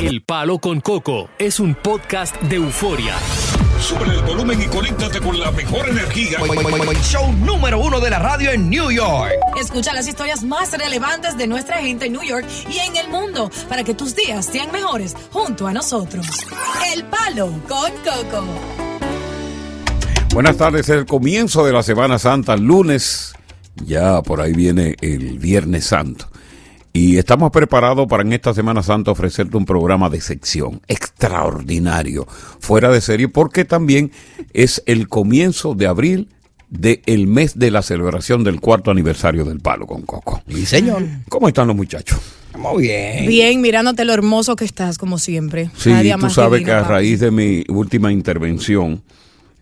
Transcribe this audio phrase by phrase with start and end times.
[0.00, 3.14] El Palo con Coco es un podcast de euforia.
[3.78, 6.38] Sube el volumen y conéctate con la mejor energía.
[7.02, 9.32] Show número uno de la radio en New York.
[9.60, 13.50] Escucha las historias más relevantes de nuestra gente en New York y en el mundo
[13.68, 16.26] para que tus días sean mejores junto a nosotros.
[16.94, 18.44] El Palo con Coco.
[20.32, 23.34] Buenas tardes, el comienzo de la Semana Santa, lunes,
[23.84, 26.29] ya por ahí viene el Viernes Santo.
[26.92, 32.26] Y estamos preparados para en esta Semana Santa ofrecerte un programa de sección extraordinario,
[32.58, 34.10] fuera de serie, porque también
[34.52, 36.28] es el comienzo de abril
[36.68, 40.42] del mes de la celebración del cuarto aniversario del Palo con Coco.
[40.48, 41.04] Sí, señor.
[41.28, 42.18] ¿Cómo están los muchachos?
[42.56, 43.28] Muy bien.
[43.28, 45.70] Bien, mirándote lo hermoso que estás, como siempre.
[45.76, 49.02] Sí, día tú más sabes divino, que a raíz de mi última intervención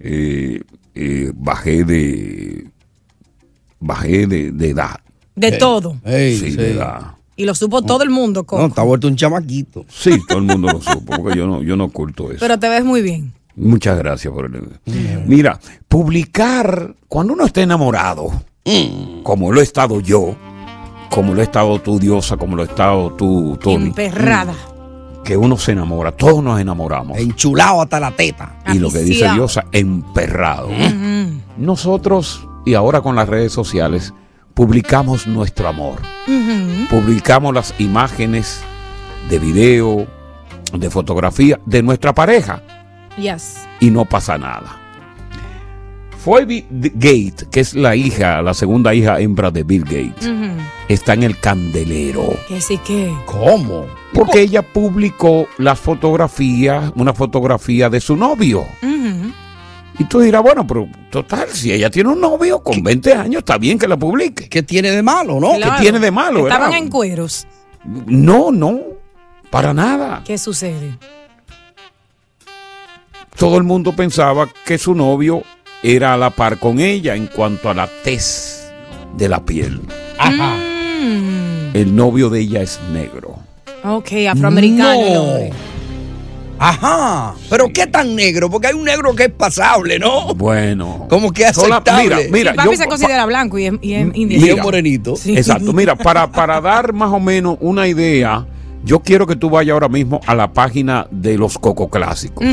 [0.01, 0.63] eh,
[0.95, 2.67] eh, bajé de
[3.81, 5.01] bajé de, de edad.
[5.35, 5.99] De todo.
[6.05, 6.57] Sí.
[6.57, 7.18] de edad.
[7.39, 8.61] Y lo supo todo el mundo, Coco.
[8.61, 9.87] No, está vuelto un chamaquito.
[9.89, 12.41] Sí, todo el mundo lo supo, porque yo no, yo no oculto eso.
[12.41, 13.33] Pero te ves muy bien.
[13.55, 14.69] Muchas gracias por el...
[15.27, 18.31] Mira, publicar cuando uno está enamorado,
[19.23, 20.35] como lo he estado yo,
[21.11, 24.55] como lo he estado tú, Diosa, como lo he estado tú, Tony, Emperrada.
[25.25, 27.19] que uno se enamora, todos nos enamoramos.
[27.19, 28.59] Enchulado hasta la teta.
[28.73, 29.29] Y lo que dice.
[29.33, 30.69] Diosa, emperrado.
[30.69, 31.41] Ujú.
[31.57, 34.13] Nosotros, y ahora con las redes sociales,
[34.59, 36.01] publicamos nuestro amor.
[36.91, 38.61] Publicamos las imágenes
[39.31, 40.05] de video,
[40.73, 42.61] de fotografía de nuestra pareja
[43.17, 43.69] Yes.
[43.79, 44.77] y no pasa nada.
[46.25, 50.29] Phoebe Gate, que es la hija, la segunda hija hembra de Bill Gates,
[50.89, 52.35] está en el candelero.
[52.49, 53.15] Que sí que.
[53.27, 53.87] ¿Cómo?
[54.13, 58.67] Porque ella publicó las fotografías, una fotografía de su novio.
[59.99, 63.59] Y tú dirás, bueno, pero total, si ella tiene un novio con 20 años, está
[63.59, 64.49] bien que la publique.
[64.49, 65.55] ¿Qué tiene de malo, no?
[65.55, 65.81] Claro.
[65.81, 66.85] tiene de malo, Estaban verdad?
[66.85, 67.47] en cueros.
[67.85, 68.81] No, no,
[69.51, 70.23] para nada.
[70.25, 70.97] ¿Qué sucede?
[73.37, 75.43] Todo el mundo pensaba que su novio
[75.83, 78.71] era a la par con ella en cuanto a la tez
[79.17, 79.81] de la piel.
[80.19, 80.57] Ajá.
[80.57, 81.71] Mm.
[81.75, 83.37] El novio de ella es negro.
[83.85, 85.39] Ok, afroamericano No.
[86.59, 87.35] Ajá.
[87.51, 90.35] Pero qué tan negro, porque hay un negro que es pasable, ¿no?
[90.35, 91.07] Bueno.
[91.09, 92.05] Como que Sola- aceptable.
[92.05, 94.47] mira, mira, Sí, papi yo- se considera blanco y es, y es Y indio.
[94.47, 95.17] es un morenito.
[95.17, 95.37] Sí.
[95.37, 98.47] Exacto, mira, para, para dar más o menos una idea,
[98.85, 102.45] yo quiero que tú vayas ahora mismo a la página de los Coco Clásicos,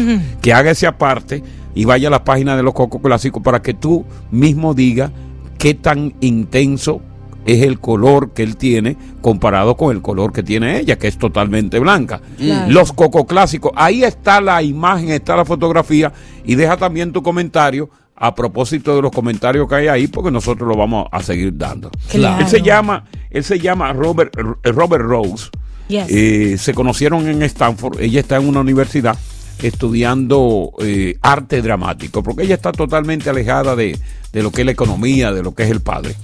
[0.42, 1.44] que haga ese aparte
[1.74, 5.12] y vaya a la página de los Coco Clásicos para que tú mismo digas
[5.58, 7.02] qué tan intenso
[7.46, 11.18] es el color que él tiene comparado con el color que tiene ella, que es
[11.18, 12.22] totalmente blanca.
[12.38, 12.72] Claro.
[12.72, 16.12] Los Coco Clásicos, ahí está la imagen, está la fotografía
[16.44, 20.68] y deja también tu comentario a propósito de los comentarios que hay ahí, porque nosotros
[20.68, 21.92] lo vamos a seguir dando.
[22.10, 22.42] Claro.
[22.42, 25.50] Él se llama, él se llama Robert, Robert Rose.
[25.88, 26.06] Yes.
[26.10, 28.00] Eh, se conocieron en Stanford.
[28.00, 29.18] Ella está en una universidad
[29.62, 34.00] estudiando eh, arte dramático, porque ella está totalmente alejada de,
[34.32, 36.16] de lo que es la economía, de lo que es el padre.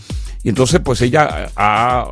[0.44, 2.08] Y entonces, pues ella ha,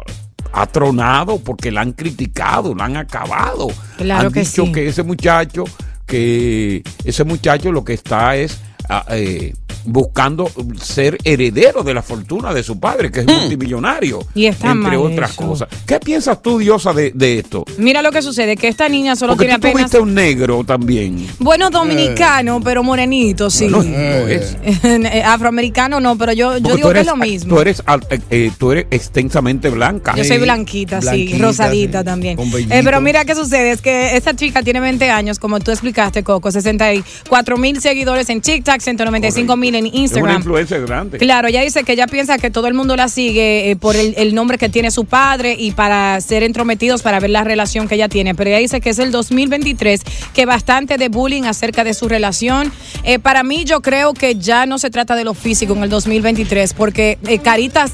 [0.51, 3.67] ha tronado porque la han criticado, la han acabado.
[3.97, 4.71] Claro han que dicho sí.
[4.71, 5.63] que ese muchacho,
[6.05, 8.59] que ese muchacho lo que está es
[8.89, 9.53] ah, eh,
[9.85, 10.49] buscando
[10.81, 15.11] ser heredero de la fortuna de su padre, que es multimillonario, Y está entre mal
[15.11, 15.47] otras eso.
[15.47, 15.69] cosas.
[15.85, 17.65] ¿Qué piensas tú, Diosa, de, de esto?
[17.77, 19.91] Mira lo que sucede, que esta niña solo Porque tiene tú apenas...
[19.91, 21.27] tuviste un negro también.
[21.39, 23.67] Bueno, dominicano, pero morenito, sí.
[23.67, 24.57] Bueno, no es.
[24.63, 27.55] Eh, Afroamericano no, pero yo, yo digo que es lo mismo.
[27.55, 30.15] Tú eres, eh, eh, tú eres extensamente blanca.
[30.15, 32.37] Yo soy blanquita, sí, rosadita sí, también.
[32.69, 36.23] Eh, pero mira qué sucede, es que esta chica tiene 20 años, como tú explicaste,
[36.23, 40.35] Coco, 64 mil seguidores en TikTok, 195 mil en Es una Instagram.
[40.37, 41.17] influencia grande.
[41.17, 44.13] Claro, ella dice que ella piensa que todo el mundo la sigue eh, por el,
[44.17, 47.95] el nombre que tiene su padre y para ser entrometidos para ver la relación que
[47.95, 48.35] ella tiene.
[48.35, 50.01] Pero ella dice que es el 2023,
[50.33, 52.71] que bastante de bullying acerca de su relación.
[53.03, 55.89] Eh, para mí, yo creo que ya no se trata de lo físico en el
[55.89, 57.93] 2023, porque eh, caritas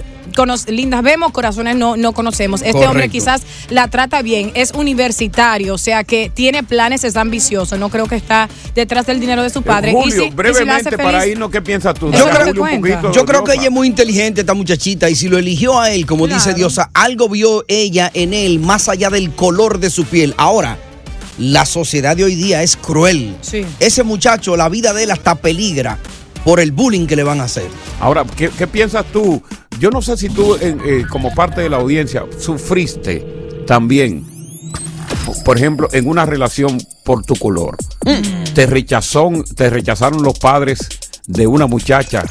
[0.67, 2.61] lindas vemos, corazones no, no conocemos.
[2.61, 7.77] Este hombre quizás la trata bien, es universitario, o sea que tiene planes, es ambicioso.
[7.77, 9.91] No creo que está detrás del dinero de su padre.
[9.91, 12.09] Eh, Y Julio, si- y si brevemente para irnos, ¿qué piensas tú?
[12.59, 13.01] Cuenta.
[13.01, 15.91] poquito, Yo creo que ella es muy inteligente, esta muchachita, y si lo eligió a
[15.91, 16.53] él, como dice.
[16.53, 20.33] Diosa, algo vio ella en él más allá del color de su piel.
[20.37, 20.77] Ahora,
[21.37, 23.35] la sociedad de hoy día es cruel.
[23.41, 23.65] Sí.
[23.79, 25.97] Ese muchacho, la vida de él hasta peligra
[26.45, 27.67] por el bullying que le van a hacer.
[27.99, 29.41] Ahora, ¿qué, qué piensas tú?
[29.79, 34.25] Yo no sé si tú, eh, eh, como parte de la audiencia, sufriste también,
[35.43, 37.75] por ejemplo, en una relación por tu color.
[38.53, 40.87] Te, rechazó, te rechazaron los padres
[41.27, 42.23] de una muchacha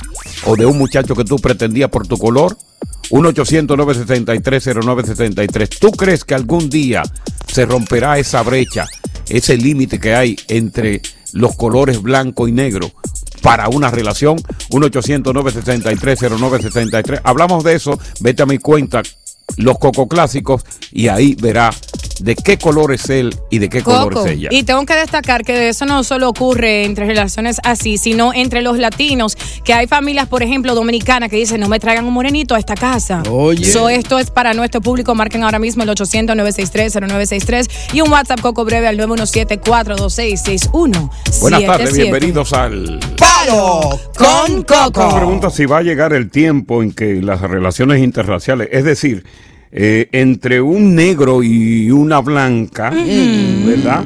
[0.47, 2.57] o de un muchacho que tú pretendías por tu color.
[3.11, 5.79] 1-800-963-0963.
[5.79, 7.03] ¿Tú crees que algún día
[7.47, 8.87] se romperá esa brecha
[9.29, 11.03] ese límite que hay entre
[11.33, 12.91] los colores blanco y negro
[13.45, 14.39] para una relación.
[14.71, 17.21] 1-800-963-0963.
[17.23, 18.01] Hablamos de eso.
[18.21, 19.03] Vete a mi cuenta,
[19.59, 21.71] los Coco Clásicos, y ahí verá
[22.21, 24.49] de qué color es él y de qué color es ella.
[24.53, 28.79] Y tengo que destacar que eso no solo ocurre entre relaciones así, sino entre los
[28.79, 32.59] latinos, que hay familias, por ejemplo, dominicanas que dicen, no me traigan un morenito a
[32.59, 33.23] esta casa.
[33.31, 33.65] Oye.
[33.65, 35.15] So, esto es para nuestro público.
[35.15, 41.41] Marquen ahora mismo el 800-963-0963 y un WhatsApp Coco breve al 917-426-6177.
[41.41, 43.01] Buenas tardes, bienvenidos al...
[43.19, 45.15] ¡Palo con Me Coco!
[45.15, 49.25] pregunta si va a llegar el tiempo en que las relaciones interraciales, es decir,
[49.77, 54.05] eh, entre un negro y una blanca, ¿verdad?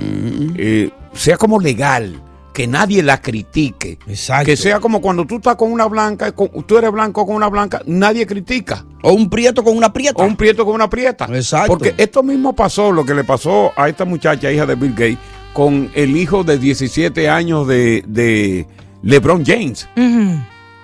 [0.56, 2.22] Eh, sea como legal,
[2.54, 3.98] que nadie la critique.
[4.06, 4.46] Exacto.
[4.46, 7.48] Que sea como cuando tú estás con una blanca, con- tú eres blanco con una
[7.48, 8.84] blanca, nadie critica.
[9.02, 10.22] O un prieto con una prieta.
[10.22, 11.28] O un prieto con una prieta.
[11.30, 11.68] Exacto.
[11.68, 15.18] Porque esto mismo pasó, lo que le pasó a esta muchacha, hija de Bill Gates,
[15.52, 18.66] con el hijo de 17 años de, de
[19.02, 19.86] LeBron James.
[19.96, 20.34] Mm.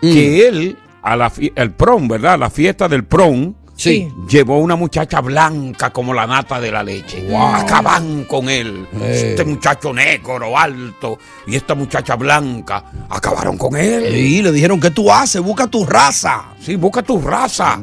[0.03, 2.35] Que él, a la al prom, ¿verdad?
[2.35, 4.09] A la fiesta del prom, Sí.
[4.29, 7.27] llevó una muchacha blanca como la nata de la leche.
[7.37, 8.87] Acaban con él.
[9.01, 9.31] Eh.
[9.31, 14.15] Este muchacho negro, alto, y esta muchacha blanca, acabaron con él.
[14.15, 15.43] Y le dijeron, ¿qué tú haces?
[15.43, 16.45] Busca tu raza.
[16.61, 17.79] Sí, busca tu raza.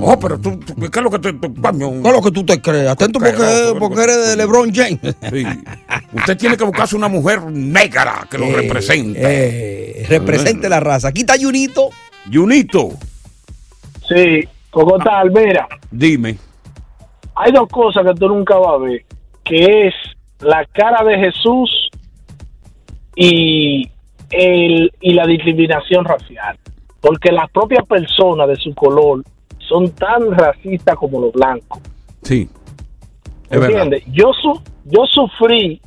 [0.00, 1.32] Oh, pero tú, tú- ¿qué es lo que te...
[1.34, 1.90] te- coño?
[1.90, 2.92] No es lo que tú te creas.
[2.92, 4.98] Atento porque, porque eres de LeBron James.
[5.30, 5.44] Sí.
[6.14, 9.20] Usted tiene que buscarse una mujer negra que lo Eh, represente.
[9.22, 11.08] eh, represente la raza.
[11.08, 11.90] Aquí está Junito.
[12.32, 12.90] Junito,
[14.08, 16.36] Sí, Cocotal, mira, dime.
[17.36, 19.04] hay dos cosas que tú nunca vas a ver,
[19.44, 19.94] que es
[20.40, 21.90] la cara de Jesús
[23.14, 23.88] y,
[24.30, 26.58] el, y la discriminación racial.
[27.00, 29.22] Porque las propias personas de su color
[29.58, 31.80] son tan racistas como los blancos.
[32.22, 32.48] Sí.
[33.48, 33.82] Es verdad.
[33.82, 34.02] ¿Entiendes?
[34.12, 35.80] Yo, su, yo sufrí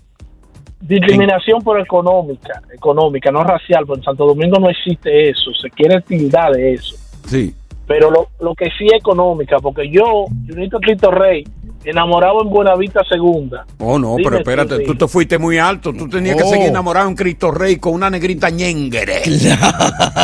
[0.79, 5.99] discriminación por económica, económica, no racial, porque en Santo Domingo no existe eso, se quiere
[6.01, 6.95] tildar de eso.
[7.25, 7.53] Sí.
[7.87, 11.43] Pero lo, lo que sí es económica, porque yo, Junito Cristo Rey,
[11.85, 13.65] enamorado en Buenavista Segunda.
[13.79, 15.93] Oh, no, pero espérate, tú te fuiste muy alto.
[15.93, 16.49] Tú tenías que Oh.
[16.49, 19.21] seguir enamorado de un Cristo Rey con una negrita ñengere.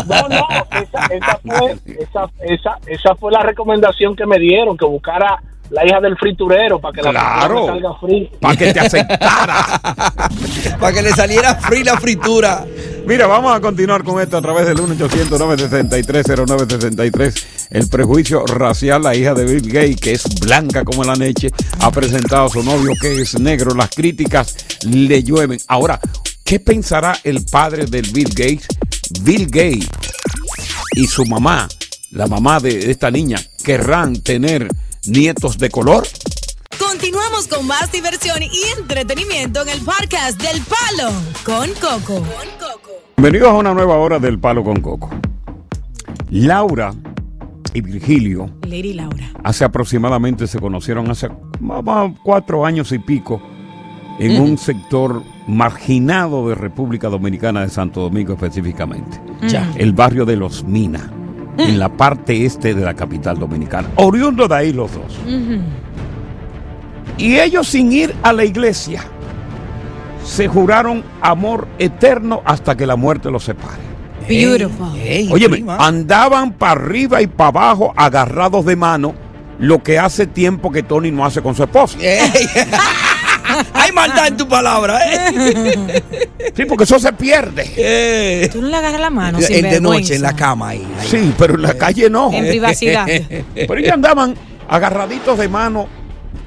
[0.08, 0.48] No, no,
[0.82, 5.86] esa, esa, fue, esa, esa, esa fue la recomendación que me dieron, que buscara la
[5.86, 7.68] hija del friturero para que la Claro.
[7.68, 8.38] fritura me salga frita.
[8.40, 9.82] Para que te aceptara.
[10.80, 12.66] Para que le saliera free la fritura.
[13.06, 17.44] Mira, vamos a continuar con esto a través del 1-800-963-0963.
[17.72, 21.50] El prejuicio racial, la hija de Bill Gates, que es blanca como la leche,
[21.80, 23.74] ha presentado a su novio que es negro.
[23.76, 24.56] Las críticas
[24.86, 25.60] le llueven.
[25.68, 26.00] Ahora,
[26.44, 28.68] ¿qué pensará el padre del Bill Gates?
[29.22, 29.88] Bill Gates
[30.96, 31.68] y su mamá,
[32.12, 34.68] la mamá de esta niña, querrán tener
[35.08, 36.06] nietos de color.
[36.80, 41.12] Continuamos con más diversión y entretenimiento en el podcast del Palo
[41.46, 42.24] con Coco.
[43.18, 45.10] Bienvenidos a una nueva hora del Palo con Coco.
[46.30, 46.94] Laura
[47.74, 49.32] y Virgilio Lady Laura.
[49.44, 51.30] hace aproximadamente se conocieron hace
[52.24, 53.42] cuatro años y pico
[54.20, 59.20] en un sector marginado de República Dominicana de Santo Domingo específicamente.
[59.48, 59.72] Ya.
[59.76, 61.04] El barrio de Los Minas,
[61.58, 63.90] en la parte este de la capital dominicana.
[63.96, 65.20] Oriundo de ahí los dos.
[67.18, 69.04] Y ellos sin ir a la iglesia
[70.26, 73.84] se juraron amor eterno hasta que la muerte los separe.
[74.28, 74.96] Beautiful.
[74.98, 75.78] Ey, Óyeme, prima.
[75.78, 79.14] andaban para arriba y para abajo agarrados de mano,
[79.60, 81.98] lo que hace tiempo que Tony no hace con su esposa.
[82.02, 82.32] Ey.
[83.74, 86.02] Hay maldad en tu palabra, ¿eh?
[86.56, 87.70] Sí, porque eso se pierde.
[87.78, 88.50] Eh.
[88.52, 90.86] Tú no le agarras la mano sin En de noche, en la cama ahí.
[91.00, 91.08] ahí.
[91.08, 92.32] Sí, pero en la calle no.
[92.34, 93.06] En privacidad.
[93.56, 94.36] Pero ellos andaban
[94.68, 95.88] agarraditos de mano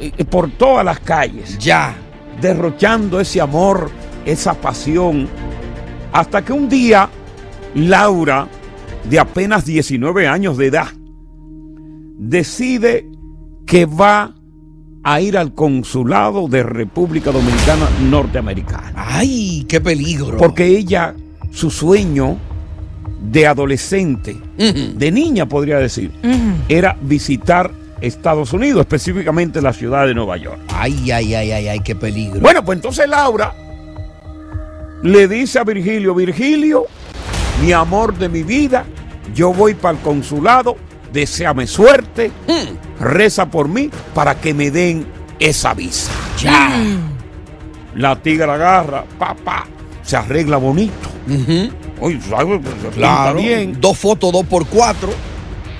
[0.01, 1.95] eh, por todas las calles, Ya.
[2.41, 3.91] derrochando ese amor,
[4.25, 5.29] esa pasión,
[6.13, 7.09] hasta que un día
[7.75, 8.49] Laura,
[9.09, 10.89] de apenas 19 años de edad,
[12.19, 13.07] decide
[13.67, 14.35] que va
[15.09, 18.93] a ir al consulado de República Dominicana Norteamericana.
[18.97, 20.37] Ay, qué peligro.
[20.37, 21.15] Porque ella,
[21.53, 22.37] su sueño
[23.21, 26.11] de adolescente, de niña podría decir,
[26.69, 27.71] era visitar
[28.01, 30.59] Estados Unidos, específicamente la ciudad de Nueva York.
[30.75, 32.41] Ay, ay, ay, ay, ay, qué peligro.
[32.41, 33.55] Bueno, pues entonces Laura
[35.05, 36.87] le dice a Virgilio, Virgilio,
[37.63, 38.85] mi amor de mi vida,
[39.33, 40.77] yo voy para el consulado,
[41.13, 42.31] deséame suerte,
[43.01, 45.07] reza por mí para que me den
[45.39, 46.11] esa visa.
[46.39, 46.81] ya.
[47.95, 49.67] La tigra agarra, papá,
[50.03, 51.09] se arregla bonito.
[51.29, 51.71] Ujú.
[52.01, 52.61] Oye, ¿sabes?
[52.63, 53.39] Se pinta Claro.
[53.41, 53.77] bien.
[53.81, 55.09] Dos fotos, dos por cuatro.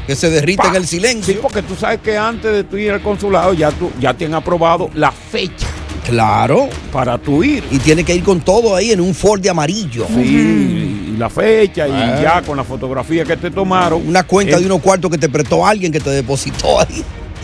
[0.07, 0.69] Que se derrita Pa.
[0.71, 1.35] en el silencio.
[1.35, 4.25] Sí, porque tú sabes que antes de tú ir al consulado ya, tú, ya te
[4.25, 5.67] han aprobado la fecha
[6.09, 6.69] Claro.
[6.93, 7.65] para tu ir.
[7.73, 10.07] Y tiene que ir con todo ahí en un Ford de amarillo.
[10.09, 14.07] Sí, y la fecha y ya con la fotografía que te tomaron.
[14.07, 17.03] Una cuenta en, de unos cuartos que te prestó alguien que te depositó ahí.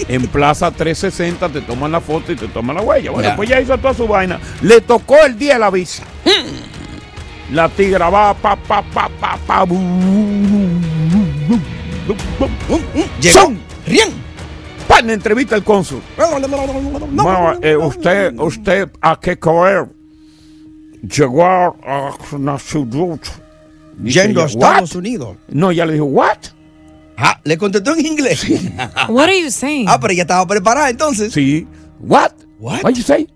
[0.09, 3.11] En Plaza 360 te toman la foto y te toman la huella.
[3.11, 3.37] Bueno, Ya.
[3.37, 4.39] pues ya hizo toda su vaina.
[4.61, 6.03] Le tocó el día de la visa.
[7.53, 9.65] La tigra va pa pa pa pa pa.
[9.65, 10.79] bu, bu,
[11.49, 13.05] bu.
[13.21, 13.53] Llegó.
[13.87, 14.09] ¡Rien!
[14.89, 15.11] ¡Pan!
[15.11, 16.01] Entrevista al cónsul.
[17.13, 19.87] Bueno, eh, usted, usted, ¿a qué correr?
[21.03, 23.19] Llegó a una ciudad.
[23.21, 23.42] Dice
[24.03, 25.37] Yendo a Estados "What?" Unidos.
[25.49, 26.39] No, ya le dijo, ¿what?
[27.17, 28.45] Ah, le contestó en inglés.
[29.09, 29.87] What are you saying?
[29.89, 31.33] ah, pero ella estaba preparada entonces.
[31.33, 31.67] Sí.
[32.01, 32.33] ¿What?
[32.59, 32.83] What?
[32.83, 33.29] What you say?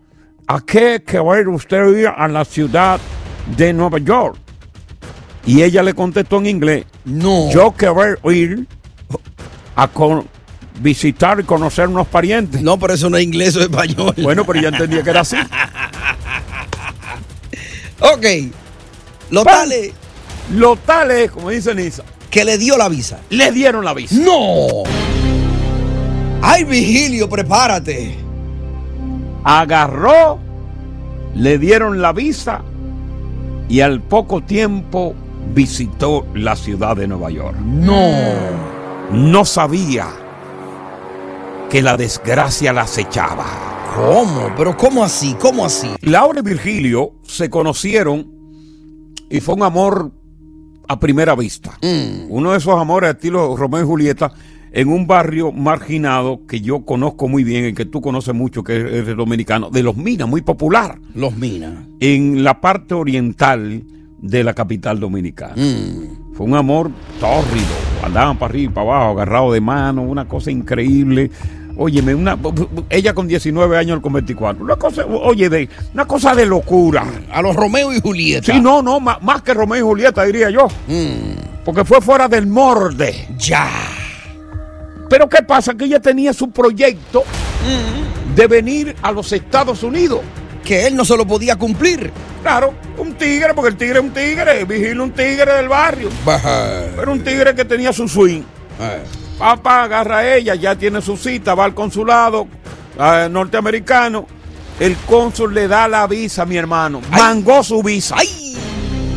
[0.49, 2.99] ¿A qué querer usted ir a la ciudad
[3.57, 4.37] de Nueva York?
[5.45, 6.85] Y ella le contestó en inglés.
[7.05, 7.51] No.
[7.53, 8.67] Yo querer ir
[9.77, 10.27] a con-
[10.81, 12.63] visitar y conocer unos parientes.
[12.63, 14.15] No, pero eso no es inglés o español.
[14.23, 15.37] Bueno, pero ya entendía que era así.
[18.01, 18.25] Ok.
[19.31, 19.69] Lo Pan.
[20.53, 23.21] Lo tal es, como dice Nisa, que le dio la visa.
[23.31, 24.15] le dieron la visa.
[24.17, 24.85] ¡No!
[26.43, 28.17] ¡Ay, Vigilio, prepárate!
[29.43, 30.38] Agarró,
[31.35, 32.62] le dieron la visa
[33.69, 35.15] y al poco tiempo
[35.55, 37.57] visitó la ciudad de Nueva York.
[37.59, 38.12] ¡No!
[39.11, 40.09] No sabía
[41.71, 43.47] que la desgracia la acechaba.
[43.95, 44.50] ¿Cómo?
[44.57, 45.35] ¿Pero cómo así?
[45.41, 45.91] ¿Cómo así?
[46.00, 48.31] Laura y Virgilio se conocieron
[49.31, 50.12] y fue un amor
[50.88, 51.78] a primera vista.
[52.28, 54.33] Uno de esos amores estilo Romeo y Julieta
[54.73, 58.76] en un barrio marginado que yo conozco muy bien, el que tú conoces mucho, que
[58.76, 61.73] es el dominicano, de Los Minas, muy popular, Los Minas.
[62.00, 63.83] en la parte oriental
[64.19, 65.55] de la capital dominicana.
[66.35, 66.90] Fue un amor
[67.21, 67.66] tórrido.
[68.02, 71.31] Andaban para arriba y para abajo, agarrados de mano, una cosa increíble.
[71.78, 72.38] Óyeme, una,
[72.88, 74.64] ella con 19 años, él con 24.
[74.64, 77.04] Una cosa, oye, de, una cosa de locura.
[77.30, 78.52] A los Romeo y Julieta.
[78.52, 80.68] Sí, no, no, más, que Romeo y Julieta, diría yo.
[80.87, 83.28] Mm, Porque fue fuera del morde.
[83.38, 83.68] ya.
[85.09, 85.75] Pero ¿qué pasa?
[85.75, 87.23] Que ella tenía su proyecto
[88.35, 90.21] de venir a los Estados Unidos.
[90.64, 92.11] Que él no se lo podía cumplir.
[92.42, 96.09] Claro, un tigre, porque el tigre es un tigre, vigila un tigre del barrio.
[96.25, 96.87] Baja.
[96.97, 98.42] Pero un tigre que tenía su swing.
[99.38, 102.47] Papá agarra a ella, ya tiene su cita, va al consulado
[102.99, 104.26] eh, norteamericano.
[104.81, 107.00] El cónsul le da la visa a mi hermano.
[107.11, 108.16] Mangó su visa.
[108.19, 108.55] ¡Ay!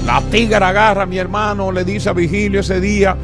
[0.05, 3.15] La tigre agarra a mi hermano, le dice a Vigilio ese día,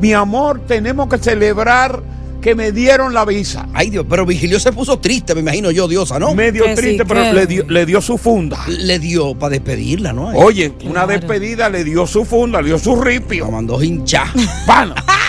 [0.00, 2.02] mi amor, tenemos que celebrar
[2.40, 3.66] que me dieron la visa.
[3.74, 6.34] Ay, Dios, pero Vigilio se puso triste, me imagino yo, diosa, ¿no?
[6.34, 8.58] Medio Que sí, triste, pero que- le dio, le dio su funda.
[8.68, 10.28] Le dio para despedirla, ¿no?
[10.28, 13.50] Oye, una despedida le dio su funda, le dio su La ripio.
[13.50, 14.28] mandó hinchar.
[14.66, 14.94] ¡Pana!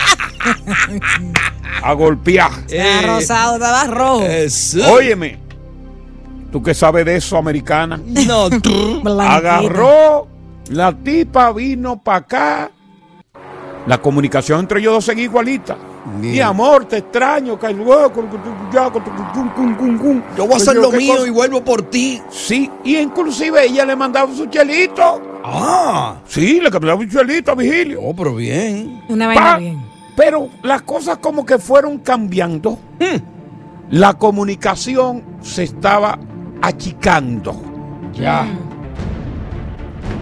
[1.84, 2.52] a golpear.
[2.68, 4.22] Estaba rosado, estaba rojo.
[4.24, 4.92] Eso.
[4.92, 5.38] Óyeme,
[6.52, 8.00] tú que sabes de eso, americana.
[8.28, 9.02] No, tú.
[9.20, 10.28] Agarró,
[10.70, 12.72] la tipa vino para acá.
[13.88, 15.76] La comunicación entre ellos dos seguía igualita.
[16.20, 16.34] Bien.
[16.34, 18.12] Mi amor, te extraño, que luego,
[20.38, 21.28] Yo voy a hacer Yo, lo ¿qué mío cosa?
[21.28, 22.22] y vuelvo por ti.
[22.30, 25.22] Sí, y inclusive ella le mandaba su chelito.
[25.44, 26.16] Ah.
[26.28, 28.02] Sí, le mandaba un chelito a Vigilio.
[28.02, 29.02] Oh, pero bien.
[29.10, 29.91] Una vaina Pa- bien.
[30.16, 32.78] Pero las cosas como que fueron cambiando.
[33.90, 36.18] La comunicación se estaba
[36.62, 37.62] achicando.
[38.14, 38.48] Ya.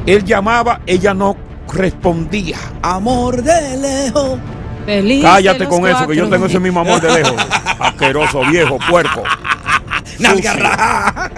[0.05, 1.36] Él llamaba, ella no
[1.72, 2.58] respondía.
[2.81, 4.39] Amor de lejos.
[4.86, 7.36] Feliz Cállate de con eso, que yo tengo ese mismo amor de lejos.
[7.79, 9.24] Asqueroso, viejo, puerco.
[10.19, 10.63] Nalga Sucio.
[10.67, 11.31] raja.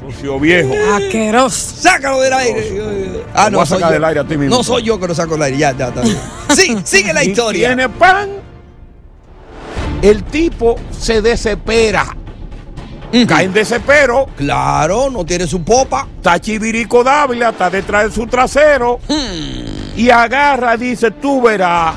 [0.00, 0.72] Sucio viejo.
[0.94, 1.76] Asqueroso.
[1.76, 3.24] Sácalo del aire.
[3.34, 4.56] Ah, a soy del aire a ti mismo.
[4.56, 5.58] No soy yo que lo saco del aire.
[5.58, 6.18] Ya, ya, está bien.
[6.54, 7.68] Sí, sigue la Y historia.
[7.68, 8.30] Tiene pan.
[10.02, 12.16] El tipo se desespera.
[13.26, 14.26] Cae en desespero.
[14.36, 16.06] Claro, no tiene su popa.
[16.16, 19.00] Está Chivirico Dávila, está detrás de su trasero.
[19.08, 19.96] Hmm.
[19.98, 21.94] Y agarra, dice, tú verás.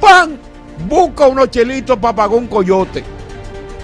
[0.00, 0.38] ¡Pan!
[0.88, 3.04] Busca unos chelitos para pagar un coyote.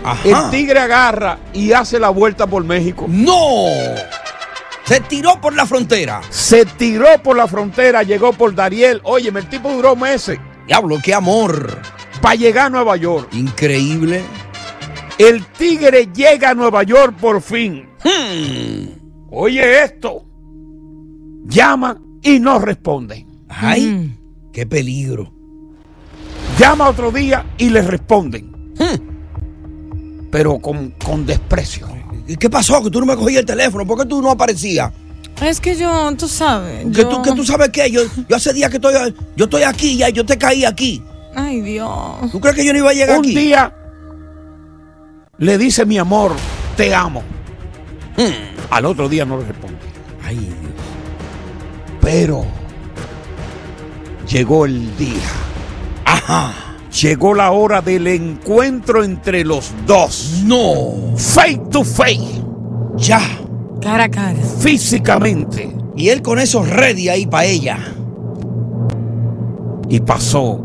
[0.04, 0.28] Ajá.
[0.28, 3.06] El tigre agarra y hace la vuelta por México.
[3.08, 3.66] ¡No!
[4.84, 6.20] Se tiró por la frontera.
[6.28, 9.00] Se tiró por la frontera, llegó por Dariel.
[9.04, 11.78] Oye, el tipo duró meses Diablo, qué amor.
[12.20, 13.28] para llegar a Nueva York.
[13.32, 14.22] Increíble.
[15.16, 17.88] El tigre llega a Nueva York por fin.
[18.04, 18.88] Hmm.
[19.30, 20.24] Oye esto.
[21.46, 23.26] Llama y no responden.
[23.48, 24.50] Ay, Mm.
[24.52, 25.32] qué peligro.
[26.58, 28.52] Llama otro día y le responden.
[30.34, 31.86] Pero con, con desprecio.
[32.26, 32.82] ¿Y ¿Qué pasó?
[32.82, 33.86] Que tú no me cogías el teléfono.
[33.86, 34.90] ¿Por qué tú no aparecías?
[35.40, 36.86] Es que yo, tú sabes.
[36.86, 37.88] Que yo- tú, que tú sabes qué.
[37.88, 38.94] Yo, yo hace días que estoy,
[39.36, 40.08] yo estoy aquí ya.
[40.08, 41.00] Yo te caí aquí.
[41.36, 42.32] Ay, Dios.
[42.32, 43.34] ¿Tú crees que yo no iba a llegar Un aquí?
[43.36, 43.72] día
[45.38, 46.32] le dice mi amor,
[46.76, 47.22] te amo.
[48.70, 49.76] Al otro día no le respondí.
[50.24, 50.56] Ay, Dios.
[52.00, 52.44] Pero
[54.28, 55.22] llegó el día.
[56.04, 56.73] Ajá.
[57.02, 60.42] Llegó la hora del encuentro entre los dos.
[60.44, 61.16] No.
[61.16, 62.40] Face to face.
[62.96, 63.20] Ya.
[63.80, 64.38] Cara a cara.
[64.60, 65.74] Físicamente.
[65.96, 67.78] Y él con esos ready ahí para ella.
[69.88, 70.60] Y pasó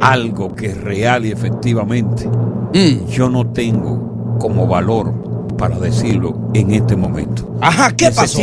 [0.00, 3.06] algo que es real y efectivamente Mm.
[3.08, 5.12] yo no tengo como valor
[5.56, 7.56] para decirlo en este momento.
[7.60, 8.38] Ajá, ¿qué pasó?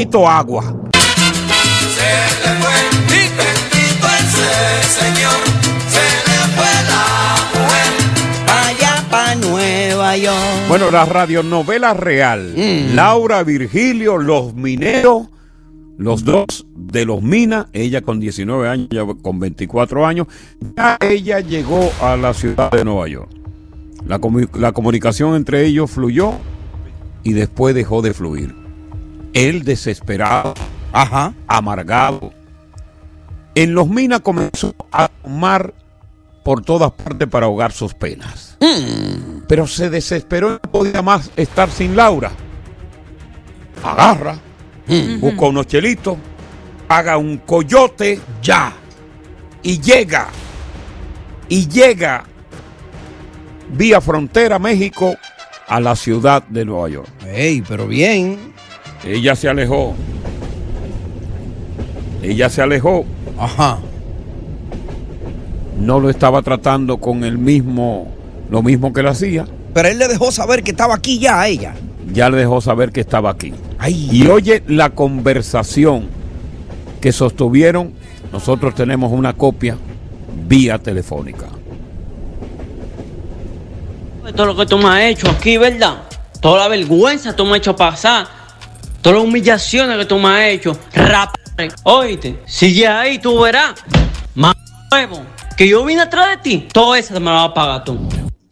[4.43, 5.29] Necesito
[6.91, 8.67] agua.
[8.67, 10.67] Allá para Nueva York.
[10.67, 12.53] Bueno, la radionovela real.
[12.55, 12.95] Mm.
[12.95, 15.27] Laura Virgilio, Los Mineros,
[15.97, 20.27] los dos de los Minas, ella con 19 años, ella con 24 años,
[20.75, 23.29] ya ella llegó a la ciudad de Nueva York.
[24.05, 26.33] La, comu- la comunicación entre ellos fluyó
[27.23, 28.53] y después dejó de fluir.
[29.33, 30.53] Él desesperado,
[30.91, 31.33] Ajá.
[31.47, 32.33] amargado.
[33.55, 35.73] En los Minas comenzó a tomar
[36.43, 38.57] por todas partes para ahogar sus penas.
[39.47, 42.31] Pero se desesperó y no podía más estar sin Laura.
[43.83, 44.37] Agarra,
[45.19, 46.17] busca unos chelitos,
[46.87, 48.73] haga un coyote Ya.
[49.61, 50.27] y llega.
[51.49, 52.23] Y llega
[53.71, 55.15] vía frontera México
[55.67, 57.09] a la ciudad de Nueva York.
[57.27, 58.53] Ey, pero bien.
[59.05, 59.93] Ella se alejó.
[62.21, 63.05] Ella se alejó.
[63.37, 63.79] Ajá.
[65.79, 68.07] No lo estaba tratando con el mismo,
[68.49, 69.45] lo mismo que le hacía.
[69.73, 71.73] Pero él le dejó saber que estaba aquí ya a ella.
[72.11, 73.53] Ya le dejó saber que estaba aquí.
[73.79, 74.09] Ay.
[74.11, 76.07] Y oye la conversación
[77.01, 77.93] que sostuvieron.
[78.31, 79.77] Nosotros tenemos una copia
[80.47, 81.47] vía telefónica.
[84.35, 86.03] Todo lo que tú me has hecho aquí, ¿verdad?
[86.39, 88.25] Toda la vergüenza tú me has hecho pasar.
[89.01, 90.77] Todas las humillaciones que tú me has hecho.
[90.93, 91.42] Rap.
[91.83, 93.73] Oíste, sigue ahí, tú verás.
[94.35, 94.55] Más
[94.91, 95.21] huevo.
[95.55, 96.67] Que yo vine atrás de ti.
[96.71, 97.97] Todo eso te me lo vas a pagar tú.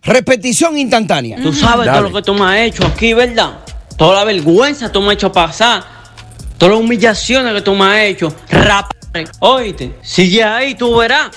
[0.03, 1.37] Repetición instantánea.
[1.41, 1.99] Tú sabes Dale.
[1.99, 3.59] todo lo que tú me has hecho aquí, ¿verdad?
[3.97, 5.83] Toda la vergüenza tú me has hecho pasar.
[6.57, 8.33] Todas las humillaciones que tú me has hecho.
[8.49, 8.91] Rap.
[9.39, 11.31] Oíste, sigue ahí, tú verás.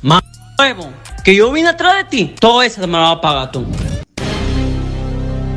[0.00, 0.22] Más
[0.58, 0.88] huevo.
[1.24, 2.34] Que yo vine atrás de ti.
[2.40, 3.64] Todo eso te me lo vas a pagar tú.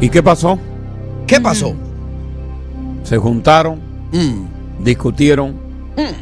[0.01, 0.59] ¿Y qué pasó?
[1.25, 1.73] ¿Qué pasó?
[3.03, 3.79] Se juntaron,
[4.11, 4.45] Mm.
[4.85, 5.59] Discutieron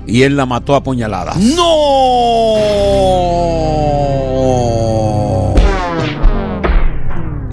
[0.08, 1.38] y él la mató a puñaladas.
[1.38, 2.56] ¡No!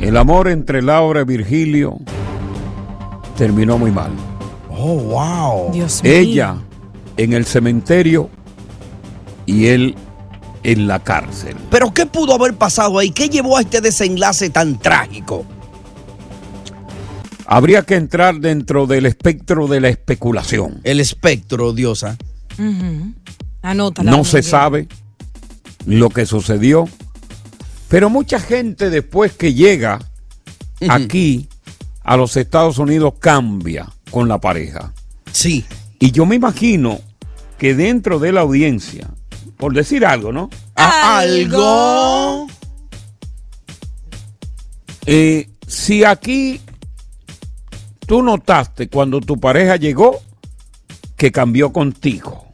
[0.01, 1.99] El amor entre Laura y Virgilio
[3.37, 4.11] terminó muy mal.
[4.71, 5.73] Oh, wow.
[5.73, 6.13] Dios mío.
[6.13, 6.57] Ella
[7.17, 8.31] en el cementerio
[9.47, 9.95] y él
[10.63, 11.57] en la cárcel.
[11.71, 13.11] Pero ¿qué pudo haber pasado ahí?
[13.11, 15.45] ¿Qué llevó a este desenlace tan trágico?
[17.53, 20.81] Habría que entrar dentro del espectro de la especulación.
[20.85, 22.17] El espectro, diosa.
[23.61, 24.13] Anótala.
[24.13, 24.87] No se sabe
[25.85, 26.89] lo que sucedió,
[27.89, 29.99] pero mucha gente después que llega
[30.89, 31.49] aquí
[32.05, 34.93] a los Estados Unidos cambia con la pareja.
[35.33, 35.65] Sí.
[35.99, 37.01] Y yo me imagino
[37.59, 39.11] que dentro de la audiencia,
[39.57, 40.51] por decir algo, ¿no?
[40.77, 41.57] ¿A Algo.
[41.57, 42.47] algo?
[45.07, 46.61] Eh, si aquí
[48.11, 50.21] tú notaste cuando tu pareja llegó
[51.17, 52.49] que cambió contigo.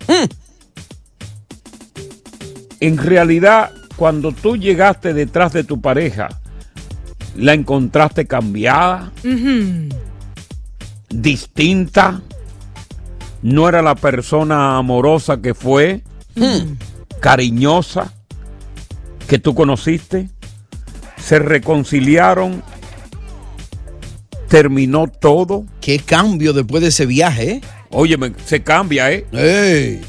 [2.79, 6.29] En realidad, cuando tú llegaste detrás de tu pareja,
[7.37, 9.13] la encontraste cambiada,
[11.09, 12.21] distinta,
[13.41, 16.03] no era la persona amorosa que fue,
[17.21, 18.13] cariñosa,
[19.27, 20.29] que tú conociste,
[21.17, 22.63] se reconciliaron,
[24.49, 25.65] terminó todo.
[25.81, 27.61] Qué cambio después de ese viaje, ¿eh?
[27.91, 29.27] Óyeme, se cambia, ¿eh?
[29.33, 30.01] Ey.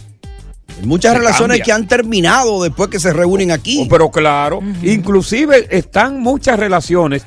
[0.83, 1.63] Muchas Se relaciones cambia.
[1.65, 3.83] que han terminado después que se reúnen aquí.
[3.85, 7.25] Oh, pero claro, inclusive están muchas relaciones,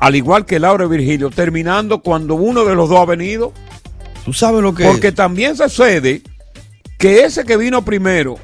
[0.00, 3.52] al igual que Laura y Virgilio, terminando cuando uno de los dos ha venido.
[4.24, 5.14] Tú sabes lo que Porque es?
[5.14, 6.22] también sucede
[6.98, 8.36] que ese que vino primero,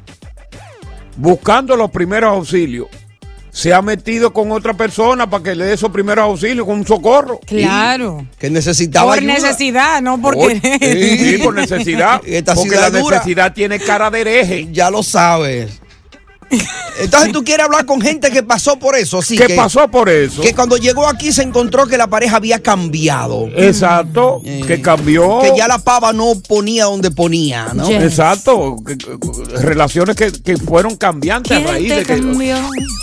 [1.17, 2.87] buscando los primeros auxilios,
[3.55, 6.85] se ha metido con otra persona para que le dé esos primeros auxilios con un
[6.85, 7.39] socorro.
[7.47, 8.27] Claro.
[8.37, 9.33] que necesitaba Por ayuda.
[9.35, 10.39] necesidad, no porque.
[10.41, 12.21] Oye, sí, por necesidad.
[12.25, 13.17] Esta porque la dura.
[13.19, 14.67] necesidad tiene cara de hereje.
[14.73, 15.79] Ya lo sabes.
[16.99, 19.35] Entonces tú quieres hablar con gente que pasó por eso, sí.
[19.37, 20.41] ¿Qué que, pasó por eso?
[20.41, 23.47] Que cuando llegó aquí se encontró que la pareja había cambiado.
[23.55, 25.39] Exacto, Eh, que cambió.
[25.41, 27.89] Que ya la pava no ponía donde ponía, ¿no?
[27.89, 28.03] Yes.
[28.03, 29.17] Exacto, que- que-
[29.61, 32.55] relaciones que, que fueron cambiantes a ¿Quién raíz te de que cambió?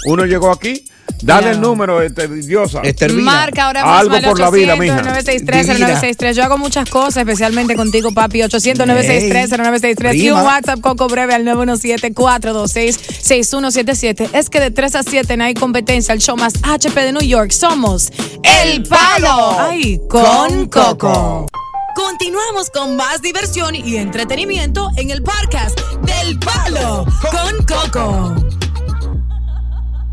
[0.06, 0.84] uno llegó aquí.
[1.22, 2.80] Dale el número, este, diosa.
[2.82, 3.30] Estervina.
[3.30, 5.00] Marca ahora mismo Algo al por la vida, mija.
[5.02, 6.32] 800-963-0963.
[6.32, 8.40] Yo hago muchas cosas, especialmente contigo, papi.
[8.40, 10.16] 800-963-0963.
[10.16, 10.40] Y un.
[10.42, 14.30] WhatsApp Coco breve al 917-426-6177.
[14.32, 16.12] Es que de 3 a 7 no hay competencia.
[16.12, 17.52] El show más HP de New York.
[17.52, 18.10] Somos
[18.42, 19.60] El Palo.
[19.60, 21.46] Ay, con Coco.
[21.94, 28.34] Continuamos con más diversión y entretenimiento en el podcast del Palo con Coco.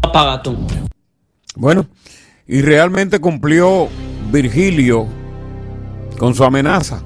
[0.01, 0.57] Apaga tú.
[1.55, 1.85] Bueno,
[2.47, 3.87] y realmente cumplió
[4.31, 5.07] Virgilio
[6.17, 7.01] con su amenaza.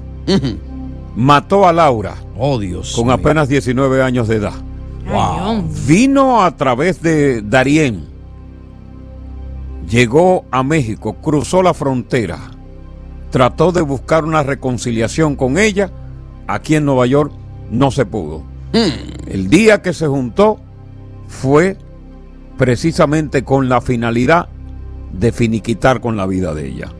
[1.14, 2.94] Mató a Laura Oh, Dios.
[2.96, 4.54] con apenas 19 años de edad.
[5.06, 8.08] Ay, Vino a través de Darién.
[9.88, 12.50] Llegó a México, cruzó la frontera.
[13.34, 15.90] Trató de buscar una reconciliación con ella.
[16.46, 17.32] Aquí en Nueva York
[17.68, 18.44] no se pudo.
[19.26, 20.60] El día que se juntó
[21.26, 21.76] fue
[22.56, 24.48] precisamente con la finalidad
[25.12, 26.92] de finiquitar con la vida de ella.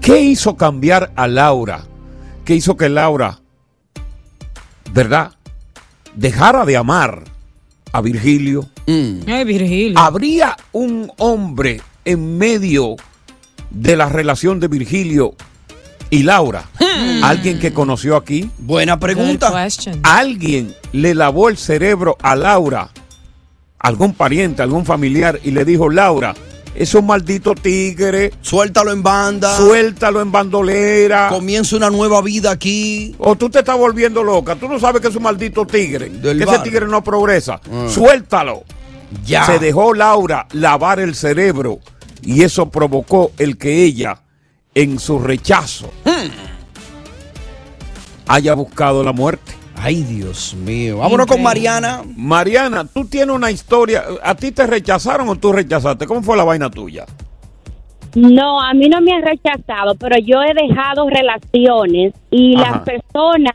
[0.00, 1.84] ¿Qué hizo cambiar a Laura?
[2.44, 3.38] ¿Qué hizo que Laura,
[4.92, 5.30] verdad,
[6.16, 7.22] dejara de amar
[7.92, 8.68] a Virgilio?
[8.88, 9.20] Mm.
[9.28, 9.96] Ay, Virgilio.
[9.96, 12.96] ¿Habría un hombre en medio
[13.70, 15.34] de la relación de Virgilio
[16.10, 16.64] y Laura?
[17.22, 18.50] ¿Alguien que conoció aquí?
[18.58, 19.52] Buena pregunta.
[20.02, 22.90] ¿Alguien le lavó el cerebro a Laura?
[23.78, 25.38] ¿Algún pariente, algún familiar?
[25.44, 26.34] Y le dijo, Laura,
[26.74, 29.56] es un maldito tigre, Suéltalo en banda.
[29.56, 31.28] suéltalo en bandolera.
[31.30, 33.14] Comienza una nueva vida aquí.
[33.18, 34.56] O tú te estás volviendo loca.
[34.56, 36.08] Tú no sabes que es un maldito tigre.
[36.10, 36.56] Del que bar.
[36.56, 37.60] ese tigre no progresa.
[37.70, 37.86] Ah.
[37.88, 38.64] Suéltalo.
[39.24, 39.46] Ya.
[39.46, 41.78] Se dejó Laura lavar el cerebro
[42.22, 44.20] y eso provocó el que ella,
[44.74, 45.90] en su rechazo,
[48.26, 49.52] haya buscado la muerte.
[49.78, 50.98] Ay, Dios mío.
[50.98, 51.42] Vámonos con.
[51.42, 52.02] Mariana.
[52.16, 54.04] Mariana, tú tienes una historia.
[54.22, 56.06] ¿A ti te rechazaron o tú rechazaste?
[56.06, 57.04] ¿Cómo fue la vaina tuya?
[58.14, 62.70] No, a mí no me han rechazado, pero yo he dejado relaciones y Ajá.
[62.70, 63.52] las personas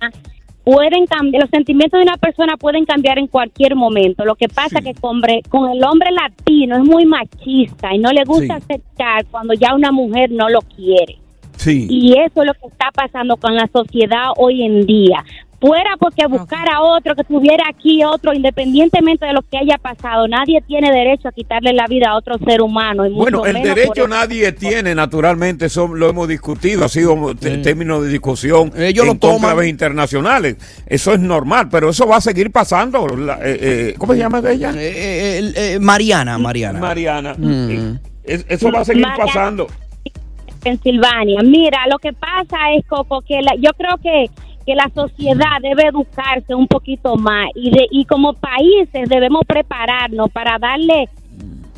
[0.64, 4.26] pueden cambiar, los sentimientos de una persona pueden cambiar en cualquier momento.
[4.26, 8.24] Lo que pasa que con, con el hombre latino es muy machista y no le
[8.24, 8.64] gusta Sí.
[8.64, 11.18] aceptar cuando ya una mujer no lo quiere.
[11.58, 11.88] Sí.
[11.90, 15.24] Y eso es lo que está pasando con la sociedad hoy en día.
[15.62, 20.28] Fuera porque buscar a otro, que tuviera aquí otro, independientemente de lo que haya pasado,
[20.28, 23.06] nadie tiene derecho a quitarle la vida a otro ser humano.
[23.06, 24.08] y mucho Bueno, el derecho eso.
[24.08, 29.20] nadie tiene, naturalmente, eso lo hemos discutido, ha sido término de discusión Ellos lo en
[29.20, 29.36] toman.
[29.38, 30.58] conclaves internacionales.
[30.88, 33.08] Eso es normal, pero eso va a seguir pasando.
[33.10, 34.72] La- eh, eh, ¿Cómo se llama ella?
[34.76, 36.80] Eh, eh, eh, Mariana, Mariana.
[36.80, 37.36] Mariana.
[37.38, 38.00] Mm.
[38.24, 39.26] Es- eso va a seguir Mariana.
[39.28, 39.68] pasando.
[40.64, 41.42] Pensilvania.
[41.44, 44.26] Mira, lo que pasa es, Coco, que la- yo creo que,
[44.66, 50.30] que la sociedad debe educarse un poquito más y, de, y como países debemos prepararnos
[50.32, 51.10] para darle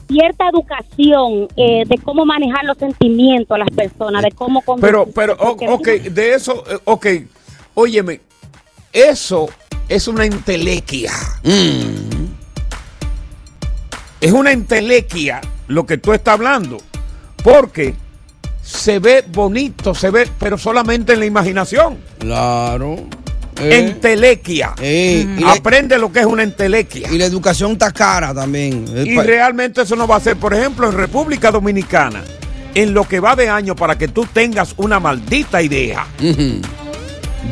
[0.08, 5.36] cierta educación eh, de cómo manejar los sentimientos a las personas, de cómo Pero, pero,
[5.40, 7.08] ok, de eso, eh, ok,
[7.74, 8.22] óyeme,
[8.92, 9.50] eso
[9.90, 11.12] es una entelequia.
[11.44, 12.24] Mm.
[14.22, 16.78] Es una entelequia lo que tú estás hablando.
[17.44, 17.96] Porque
[18.64, 21.98] se ve bonito, se ve, pero solamente en la imaginación.
[22.20, 22.96] Claro.
[23.62, 24.74] Eh, Entelequia.
[24.82, 27.08] eh, la, Aprende lo que es una entelequia.
[27.12, 28.86] y la educación está cara también.
[28.90, 32.24] Eh, Y pa- realmente eso no va a ser, por ejemplo, en República Dominicana,
[32.74, 36.08] en lo que va de año para que tú tengas una maldita idea.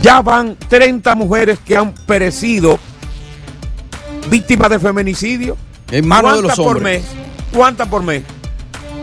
[0.01, 2.79] Ya van 30 mujeres que han perecido
[4.29, 5.57] víctimas de feminicidio.
[5.91, 7.01] En manos de ¿Cuántas los por hombres.
[7.03, 7.11] mes?
[7.53, 8.23] ¿Cuántas por mes?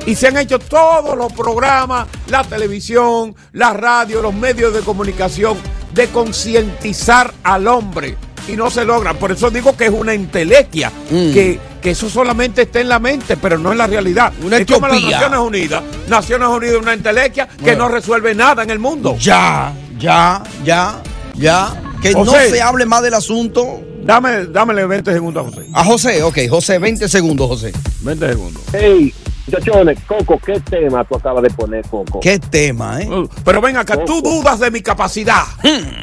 [0.08, 5.58] Y se han hecho todos los programas, la televisión, la radio, los medios de comunicación,
[5.92, 8.16] de concientizar al hombre.
[8.48, 9.12] Y no se logra.
[9.12, 10.90] Por eso digo que es una entelequia.
[11.10, 11.32] Mm.
[11.34, 14.32] Que, que eso solamente está en la mente, pero no en la realidad.
[14.42, 14.98] Una es como las.
[14.98, 15.82] Naciones Unidas.
[16.08, 19.14] Naciones Unidas es una entelequia que no resuelve nada en el mundo.
[19.18, 21.02] Ya, ya, ya,
[21.34, 21.82] ya.
[22.00, 23.82] Que no se hable más del asunto.
[24.04, 25.66] Dame, dámele 20 segundos a José.
[25.74, 27.72] A José, ok, José, 20 segundos, José.
[28.00, 28.62] 20 segundos.
[28.72, 29.12] Hey,
[29.52, 32.20] muchachones, Coco, ¿qué tema tú acabas de poner, Coco?
[32.20, 33.08] Qué tema, ¿eh?
[33.08, 35.42] Uh, Pero ven acá, tú dudas de mi capacidad.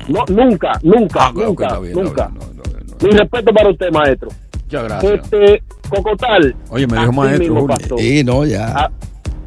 [0.08, 2.27] No, nunca, nunca, Ah, nunca, está bien, está nunca.
[2.27, 3.08] bien, no, no, no.
[3.08, 4.29] Mi respeto para usted, maestro.
[4.63, 5.13] Muchas gracias.
[5.13, 6.55] Este, Coco tal.
[6.69, 7.97] Oye, me dijo maestro.
[7.97, 8.73] Sí, no, ya.
[8.75, 8.91] Ah,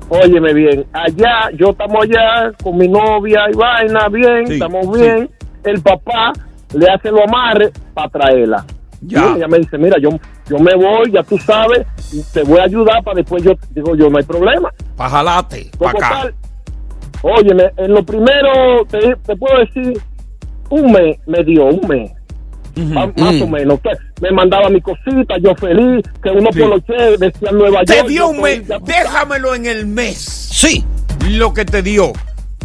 [0.08, 5.02] óyeme bien, allá, yo estamos allá con mi novia y vaina, bien, Sí, estamos sí.
[5.02, 5.30] bien.
[5.64, 6.32] El papá
[6.74, 8.64] le hace lo amarre para traerla.
[9.00, 9.32] Ya.
[9.34, 10.10] Y ella me dice, mira, yo,
[10.48, 13.94] yo me voy, ya tú sabes, y te voy a ayudar para después yo, digo
[13.96, 14.70] yo, no hay problema.
[14.96, 16.08] Pa' jalate, pa' acá.
[16.22, 16.34] tal.
[17.22, 20.00] Óyeme, en lo primero, te, te puedo decir,
[20.70, 22.12] un mes me dio, un mes.
[22.76, 23.80] más, más o menos.
[23.80, 26.60] Que me mandaba mi cosita, yo feliz, que uno Sí.
[26.60, 28.08] poloche decía Nueva Te York.
[28.08, 28.62] dio yo un mes.
[28.84, 30.16] Déjamelo en el mes.
[30.18, 30.84] Sí.
[31.28, 32.12] Lo que te dio.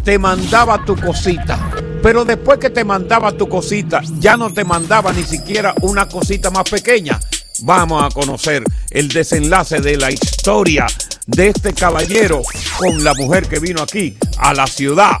[0.04, 1.58] Te mandaba tu cosita.
[2.02, 6.50] Pero después que te mandaba tu cosita, ya no te mandaba ni siquiera una cosita
[6.50, 7.18] más pequeña.
[7.62, 10.86] Vamos a conocer el desenlace de la historia
[11.26, 12.42] de este caballero
[12.78, 15.18] con la mujer que vino aquí a la ciudad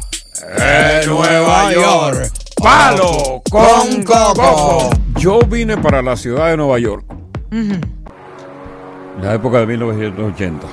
[0.58, 2.32] de Nueva York.
[2.56, 4.90] Palo con coco.
[5.16, 7.04] Yo vine para la ciudad de Nueva York.
[7.50, 7.80] En
[9.22, 10.66] la época de 1980.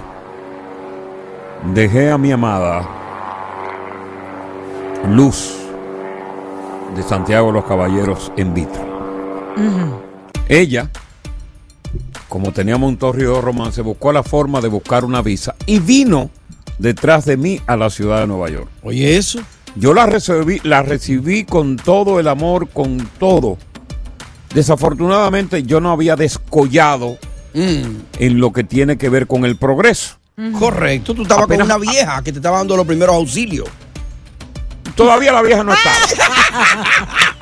[1.74, 2.88] Dejé a mi amada
[5.10, 5.58] Luz
[6.96, 8.82] de Santiago de los Caballeros en vitro.
[10.50, 10.90] Ella,
[12.30, 16.30] como teníamos un torrido romance, buscó la forma de buscar una visa y vino
[16.78, 18.68] detrás de mí a la ciudad de Nueva York.
[18.84, 19.40] Oye, eso.
[19.76, 23.58] Yo la recibí, la recibí con todo el amor, con todo.
[24.54, 27.18] Desafortunadamente yo no había descollado
[27.54, 30.16] en lo que tiene que ver con el progreso.
[30.58, 33.68] Correcto, tú estabas Apenas- con una vieja que te estaba dando los primeros auxilios.
[34.96, 35.96] Todavía la vieja no estaba.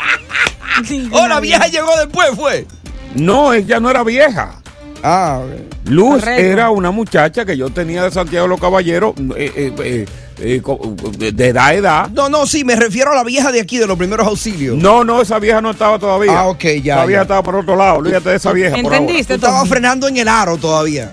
[1.11, 2.65] Oh, la vieja llegó después, fue.
[3.15, 4.55] No, ella no era vieja.
[5.01, 5.41] Ah,
[5.85, 6.41] Luz Correcto.
[6.41, 10.05] era una muchacha que yo tenía de Santiago de los Caballeros eh, eh,
[10.37, 12.09] eh, eh, de edad a edad.
[12.09, 14.77] No, no, sí, me refiero a la vieja de aquí, de los primeros auxilios.
[14.77, 16.37] No, no, esa vieja no estaba todavía.
[16.37, 17.97] Ah, ok, ya, Esa vieja estaba por otro lado.
[17.99, 18.75] Olvídate de esa vieja.
[18.81, 19.69] por ¿Entendiste, estabas Tommy?
[19.69, 21.11] frenando en el aro todavía.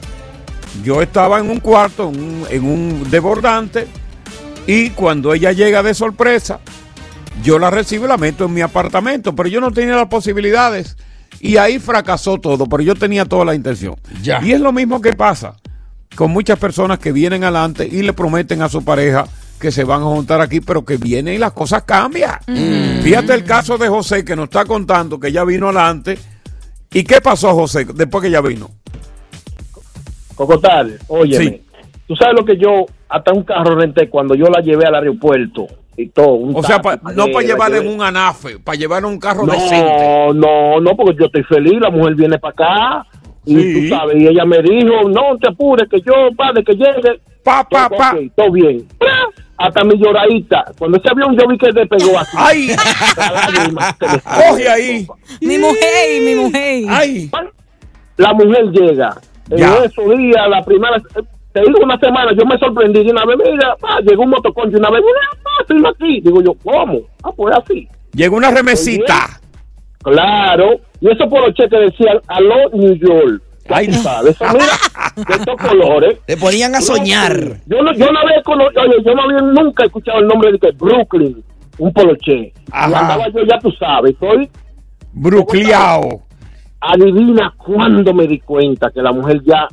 [0.83, 3.87] Yo estaba en un cuarto, en un, en un desbordante,
[4.67, 6.59] y cuando ella llega de sorpresa,
[7.43, 10.97] yo la recibo y la meto en mi apartamento, pero yo no tenía las posibilidades.
[11.41, 13.95] Y ahí fracasó todo, pero yo tenía toda la intención.
[14.23, 14.43] Ya.
[14.43, 15.57] Y es lo mismo que pasa
[16.15, 19.27] con muchas personas que vienen adelante y le prometen a su pareja
[19.61, 22.39] que se van a juntar aquí, pero que vienen y las cosas cambian.
[23.03, 26.19] Fíjate el caso de José que nos está contando que ya vino adelante.
[26.93, 28.71] ¿Y qué pasó, José, después que ya vino?
[30.35, 31.45] Cocotal, óyeme.
[31.45, 31.63] Sí.
[32.07, 35.67] Tú sabes lo que yo, hasta un carro renté cuando yo la llevé al aeropuerto
[35.97, 36.33] y todo.
[36.35, 39.47] un O sea, pa- no para llevarle en un anafe, para llevar en un carro
[39.47, 39.93] decente.
[39.93, 43.07] No, no, no, porque yo estoy feliz, la mujer viene para acá
[43.45, 43.55] y
[43.89, 47.21] tú sabes, y ella me dijo, no te apures, que yo, padre, que llegue.
[47.45, 48.17] Pa, pa, pa.
[48.35, 48.87] todo bien.
[49.59, 50.65] Hasta mi lloradita.
[50.79, 52.37] Cuando ese avión yo vi que despegó así.
[52.37, 52.69] ¡Ay!
[54.49, 55.07] ¡Coge ahí!
[55.41, 56.85] Mi mujer, mi mujer.
[56.89, 57.31] ¡Ay!
[58.17, 59.17] La mujer llega.
[59.51, 59.77] En Ya.
[59.85, 60.97] esos días, la primera,
[61.57, 64.77] te digo una semana, yo me sorprendí de una vez, mira, pa, llegó un motoconcho
[64.77, 65.21] una vez, mira,
[65.61, 66.21] estoy aquí.
[66.21, 67.01] Digo yo, ¿cómo?
[67.25, 67.89] Ah, pues así.
[68.13, 69.41] Llegó una remesita.
[70.03, 73.43] Claro, y eso por los cheques decían Aló New York.
[73.69, 76.19] Ay, sabes, mira, de estos colores.
[76.27, 77.35] Te ponían a soñar.
[77.67, 80.59] Yo no, yo no había cono- oye, yo no había nunca escuchado el nombre de
[80.59, 81.43] que Brooklyn,
[81.79, 82.53] un poloche.
[82.71, 84.49] Andaba yo, ya tú sabes, soy
[85.13, 86.21] Brucliao.
[86.81, 89.67] adivina cuándo me di cuenta que la mujer ya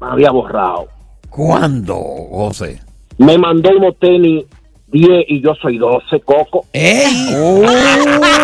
[0.00, 0.88] me había borrado.
[1.34, 1.94] ¿Cuándo,
[2.30, 2.80] José?
[3.18, 4.44] Me mandó unos tenis
[4.88, 6.66] 10 y yo soy 12, Coco.
[6.72, 7.32] ¡Ey!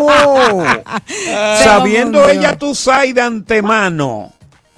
[0.01, 0.65] ¡Oh!
[1.63, 4.31] Sabiendo ella tu side de antemano.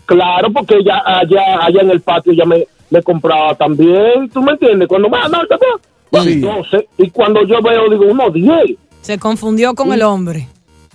[0.07, 4.53] Claro, porque ella allá, allá en el patio ya me, me compraba también, ¿tú me
[4.53, 4.89] entiendes?
[4.89, 6.41] Cuando me no, Sí.
[6.41, 8.77] 12, y cuando yo veo, digo, unos 10.
[9.01, 10.49] Se confundió con el hombre.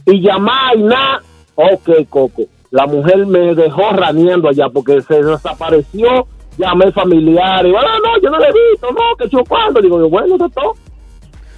[0.06, 1.22] y llamar y nada.
[1.56, 2.44] Ok, Coco.
[2.72, 6.28] La mujer me dejó raneando allá porque se desapareció.
[6.58, 7.74] Llamé familiares.
[7.78, 9.82] Ah, no, yo no le he visto, no, que chupando.
[9.82, 10.74] Digo, yo, bueno, doctor.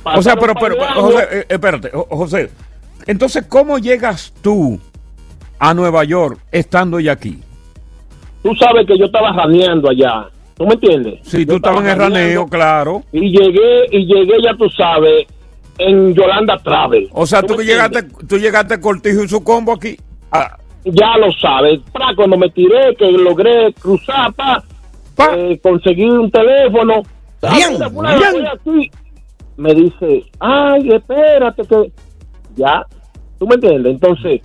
[0.04, 2.50] O sea, pero, pero, Pasaron José, eh, espérate, Jo- José.
[3.06, 4.80] Entonces, ¿cómo llegas tú
[5.60, 7.40] a Nueva York estando ya aquí?
[8.44, 10.28] Tú sabes que yo estaba raneando allá.
[10.56, 11.20] ¿Tú me entiendes?
[11.24, 13.04] Si Yo tú estabas en el raneo, claro.
[13.12, 15.28] Y llegué, y llegué, ya tú sabes,
[15.78, 17.10] en Yolanda Travel.
[17.12, 19.98] O sea, tú me que llegaste, tú llegaste Cortijo y su combo aquí.
[20.32, 21.80] Ah, Ya lo sabes.
[21.94, 24.64] Pra, cuando me tiré, que logré cruzar, Pa.
[25.36, 27.01] Eh, conseguí un teléfono.
[27.41, 27.77] Bien,
[28.65, 28.91] bien.
[29.58, 31.91] Me dice, ay, espérate que...
[32.56, 32.84] Ya,
[33.39, 33.93] ¿tú me entiendes?
[33.93, 34.41] Entonces,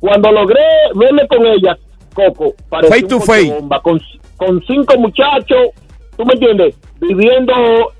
[0.00, 0.60] cuando logré
[0.94, 1.76] verme con ella,
[2.14, 3.52] Coco, parecía Face to face.
[3.52, 3.98] bomba, con,
[4.36, 5.68] con cinco muchachos,
[6.16, 6.74] ¿tú me entiendes?
[7.00, 7.52] Viviendo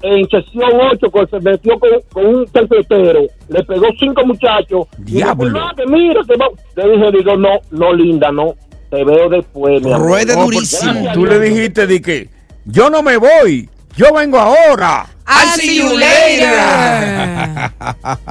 [0.02, 4.86] en sesión 8, con, se metió con, con un tercetero, le pegó cinco muchachos.
[4.98, 5.46] y Diablo.
[5.46, 6.50] dijo, "Ah, que mira, que va-".
[6.76, 8.54] Le dije, digo, no, no, linda, no,
[8.92, 10.06] te veo después, mi amor".
[10.06, 10.92] Ruede No, durísimo.
[10.92, 12.28] gracias Tú le dijiste de que
[12.66, 15.06] yo no me voy, yo vengo ahora.
[15.26, 16.52] I'll see you later.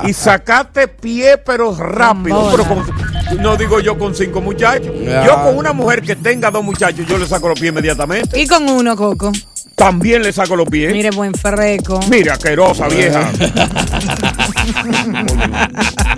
[0.07, 2.39] Y sacaste pie, pero rápido.
[2.41, 2.51] Bola.
[2.51, 4.93] Pero con- no digo yo con cinco muchachos.
[5.25, 8.39] Yo con una mujer que tenga dos muchachos, yo le saco los pies inmediatamente.
[8.39, 9.31] Y con uno, Coco.
[9.75, 10.91] También le saco los pies.
[10.93, 11.99] Mire, buen ferreco.
[12.09, 13.31] Mira, asquerosa vieja.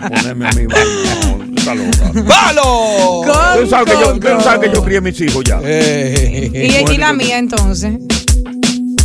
[0.10, 1.53] Poneme a mi baño.
[1.64, 2.26] Está loca.
[2.28, 3.22] ¡Palo!
[3.62, 5.62] Tú sabes que yo, tú sabes que yo crié mis hijos ya.
[5.62, 6.52] Y,
[6.92, 7.96] y la mía entonces.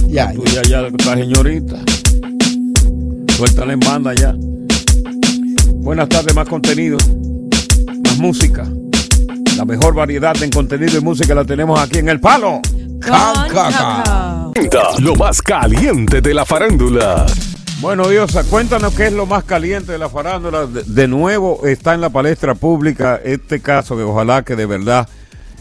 [0.08, 1.76] Ya, Tú ya, ya, la señorita.
[3.36, 4.34] Suéltale en banda ya.
[5.74, 6.96] Buenas tardes, más contenido.
[8.04, 8.66] Más música.
[9.56, 12.60] La mejor variedad en contenido y música la tenemos aquí en El Palo.
[13.00, 14.50] Can Caca.
[14.98, 17.26] Lo más caliente de la farándula.
[17.80, 20.66] Bueno, Diosa, cuéntanos qué es lo más caliente de la farándula.
[20.66, 25.08] De, de nuevo está en la palestra pública este caso que ojalá que de verdad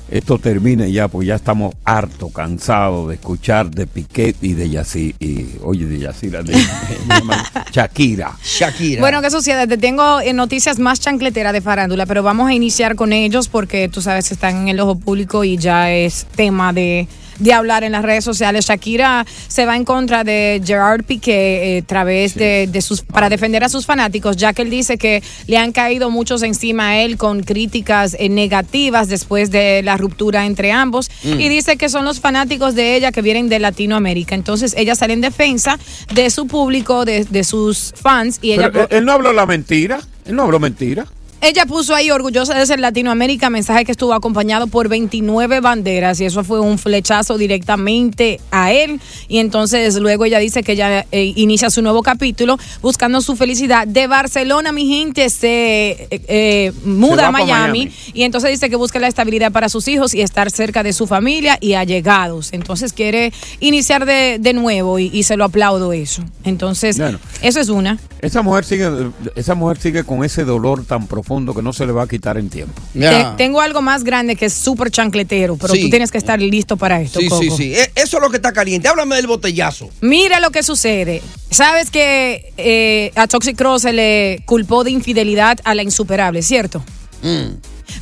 [0.09, 5.15] esto termine ya, porque ya estamos harto, cansados de escuchar de Piquet y de Yacir,
[5.19, 6.53] y, oye, de Yacira, de,
[7.71, 8.37] Shakira.
[8.41, 9.01] Shakira.
[9.01, 9.67] Bueno, ¿qué sucede?
[9.67, 13.89] Te tengo eh, noticias más chancleteras de farándula, pero vamos a iniciar con ellos porque
[13.89, 17.07] tú sabes que están en el ojo público y ya es tema de,
[17.39, 18.65] de hablar en las redes sociales.
[18.65, 23.29] Shakira se va en contra de Gerard Piqué eh, a través de, de sus para
[23.29, 26.97] defender a sus fanáticos, ya que él dice que le han caído muchos encima a
[26.99, 31.39] él con críticas eh, negativas después de la ruptura entre ambos Mm.
[31.39, 34.35] y dice que son los fanáticos de ella que vienen de Latinoamérica.
[34.35, 35.77] Entonces ella sale en defensa
[36.13, 39.45] de su público, de, de sus fans y ella Pero él, él no habló la
[39.45, 41.05] mentira, él no habló mentira.
[41.39, 46.25] Ella puso ahí orgullosa de ser Latinoamérica, mensaje que estuvo acompañado por 29 banderas y
[46.25, 48.99] eso fue un flechazo directamente a él.
[49.27, 53.87] Y entonces luego ella dice que ella eh, inicia su nuevo capítulo buscando su felicidad.
[53.87, 57.51] De Barcelona, mi gente se eh, eh, muda a Miami,
[57.85, 57.91] Miami.
[58.13, 61.05] y entonces dice que busca la estabilidad para sus hijos y estar cerca de su
[61.05, 62.51] familia y allegados.
[62.51, 66.23] Entonces quiere iniciar de, de nuevo y, y se lo aplaudo eso.
[66.43, 67.19] Entonces, Bueno.
[67.43, 67.99] eso es una.
[68.21, 68.89] Esa mujer sigue,
[69.35, 72.37] esa mujer sigue con ese dolor tan profundo que no se le va a quitar
[72.37, 72.81] en tiempo.
[72.93, 75.81] Te- tengo algo más grande que es súper chancletero, pero Sí.
[75.81, 77.19] tú tienes que estar listo para esto.
[77.19, 77.57] Sí, sí, Coco.
[77.57, 77.73] sí.
[77.75, 78.87] E- Eso es lo que está caliente.
[78.87, 79.89] Háblame del botellazo.
[80.01, 81.21] Mira lo que sucede.
[81.51, 86.81] Sabes que eh, a Toxic Cross se le culpó de infidelidad a la insuperable, ¿cierto?
[87.23, 87.55] Mm.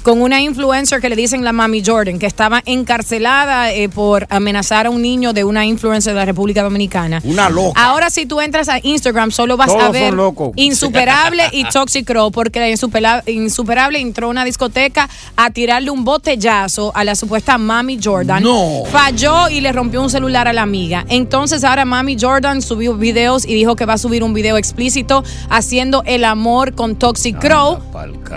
[0.04, 4.86] Con una influencer que le dicen la Mami Jordan, que estaba encarcelada eh, por amenazar
[4.88, 7.22] a un niño de una influencer de la República Dominicana.
[7.24, 7.84] Una loca.
[7.84, 10.14] Ahora, si tú entras a Instagram, solo vas Todos a ver.
[10.56, 12.70] Insuperable y Toxic Crow, porque la
[13.26, 18.44] Insuperable entró a una discoteca a tirarle un botellazo a la supuesta Mami Jordan.
[18.44, 18.84] No.
[18.92, 21.06] Falló y le rompió un celular a la amiga.
[21.10, 25.24] Entonces, ahora Mami Jordan subió videos y dijo que va a subir un video explícito
[25.50, 27.80] haciendo el amor con Toxic Crow.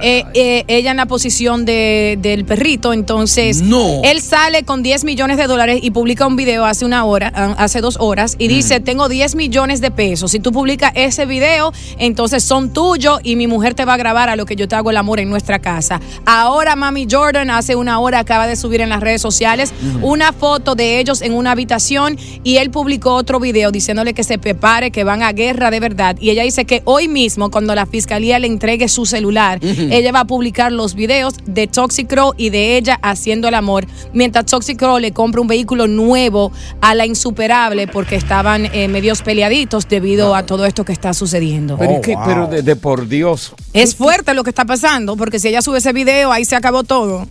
[0.02, 4.00] Eh, eh, ella en la posición de- del perrito, entonces No.
[4.02, 7.54] él sale con 10 millones de dólares y publica un video hace una hora, ah,
[7.58, 10.32] hace dos horas y dice, tengo 10 millones de pesos.
[10.32, 14.28] Si tú publicas ese video, entonces son tuyos y mi mujer te va a grabar
[14.28, 16.00] a lo que yo te hago el amor en nuestra casa.
[16.26, 20.06] Ahora Mami Jordan hace una hora acaba de subir en las redes sociales Ujú.
[20.08, 24.38] una foto de ellos en una habitación y él publicó otro video diciéndole que se
[24.38, 26.16] prepare, que van a guerra de verdad.
[26.20, 30.20] Y ella dice que hoy mismo, cuando la fiscalía le entregue su celular, ella va
[30.20, 34.78] a publicar los videos de Toxic Crow y de ella haciendo el amor, mientras Toxic
[34.78, 40.34] Crow le compra un vehículo nuevo a la insuperable porque estaban eh, medios peleaditos debido
[40.34, 41.76] a todo esto que está sucediendo.
[41.78, 43.54] Pero, es que- pero de, de por Dios.
[43.72, 46.84] Es fuerte lo que está pasando, porque si ella sube ese video, ahí se acabó
[46.84, 47.26] todo.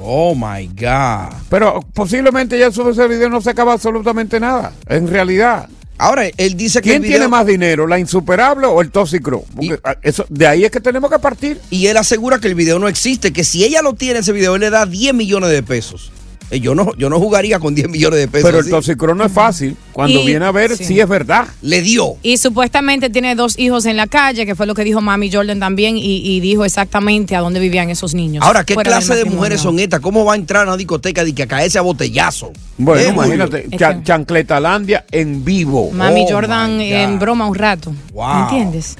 [0.00, 1.34] Oh my God.
[1.48, 4.72] Pero posiblemente ya sube ese video no se acaba absolutamente nada.
[4.88, 5.68] En realidad.
[5.98, 9.44] Ahora, él dice que ¿Quién video- tiene más dinero, la insuperable o el tóxico?
[9.54, 11.60] Porque ah, eso, de ahí es que tenemos que partir.
[11.70, 14.54] Y él asegura que el video no existe, que si ella lo tiene ese video,
[14.54, 16.12] él le da 10 millones de pesos.
[16.50, 18.46] Eh, Yo no, yo no jugaría con 10 millones de pesos.
[18.48, 18.70] Pero el así.
[18.70, 19.76] tóxico no es fácil.
[19.92, 20.98] Cuando Y- viene a ver sí.
[20.98, 21.46] es verdad.
[21.62, 22.16] Le dio.
[22.22, 25.60] Y supuestamente tiene dos hijos en la calle, que fue lo que dijo Mami Jordan
[25.60, 28.42] también, y, y dijo exactamente a dónde vivían esos niños.
[28.44, 30.00] Ahora, ¿qué clase de mujeres son estas?
[30.00, 32.52] ¿Cómo va a entrar a una discoteca y que caerse a botellazo?
[32.78, 35.90] Bueno, Eh, imagínate, cha- chancletalandia en vivo.
[35.92, 37.92] Mami Oh, Jordan en broma un rato.
[38.12, 38.34] Wow.
[38.34, 38.96] ¿Me entiendes?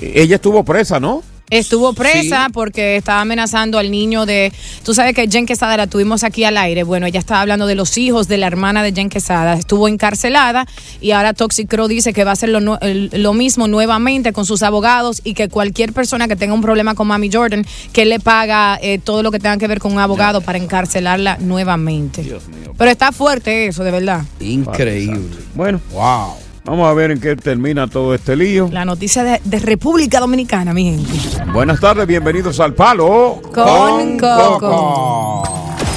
[0.00, 1.22] Ella estuvo presa, ¿no?
[1.50, 2.52] Estuvo presa Sí.
[2.52, 4.52] porque estaba amenazando al niño de.
[4.84, 6.82] Tú sabes que Jen Quesada la tuvimos aquí al aire.
[6.82, 9.54] Bueno, ella estaba hablando de los hijos de la hermana de Jen Quesada.
[9.54, 10.66] Estuvo encarcelada
[11.00, 14.62] y ahora Toxic Crow dice que va a hacer lo, lo mismo nuevamente con sus
[14.64, 18.78] abogados y que cualquier persona que tenga un problema con Mami Jordan, que le paga
[18.82, 22.26] eh, todo lo que tenga que ver con un abogado para encarcelarla nuevamente.
[22.76, 24.24] Pero está fuerte eso, de verdad.
[24.40, 25.36] Increíble.
[25.54, 26.34] Bueno, Wow.
[26.66, 28.68] Vamos a ver en qué termina todo este lío.
[28.70, 31.12] La noticia de, de República Dominicana, mi gente.
[31.52, 33.40] Buenas tardes, bienvenidos al Palo.
[33.54, 35.65] Con Coco.